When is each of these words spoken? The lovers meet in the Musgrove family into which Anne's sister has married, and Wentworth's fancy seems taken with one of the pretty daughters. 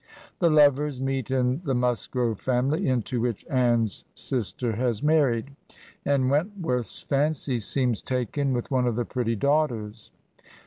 The 0.39 0.49
lovers 0.49 0.99
meet 0.99 1.29
in 1.29 1.61
the 1.63 1.75
Musgrove 1.75 2.39
family 2.39 2.87
into 2.87 3.21
which 3.21 3.45
Anne's 3.51 4.03
sister 4.15 4.71
has 4.71 5.03
married, 5.03 5.55
and 6.03 6.31
Wentworth's 6.31 7.03
fancy 7.03 7.59
seems 7.59 8.01
taken 8.01 8.51
with 8.51 8.71
one 8.71 8.87
of 8.87 8.95
the 8.95 9.05
pretty 9.05 9.35
daughters. 9.35 10.09